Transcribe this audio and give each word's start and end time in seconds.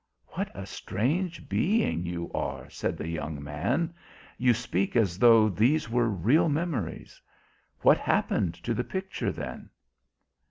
"What 0.29 0.49
a 0.55 0.65
strange 0.65 1.47
being 1.47 2.07
you 2.07 2.31
are!" 2.33 2.67
said 2.71 2.97
the 2.97 3.07
young 3.07 3.43
man. 3.43 3.93
"You 4.39 4.51
speak 4.55 4.95
as 4.95 5.19
though 5.19 5.47
these 5.47 5.91
were 5.91 6.09
real 6.09 6.49
memories. 6.49 7.21
What 7.81 7.99
happened 7.99 8.55
to 8.63 8.73
the 8.73 8.83
picture 8.83 9.31
then?" 9.31 9.69